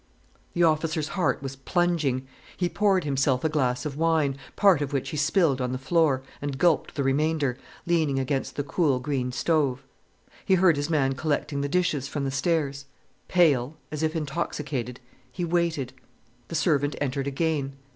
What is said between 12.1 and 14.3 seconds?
the stairs. Pale, as if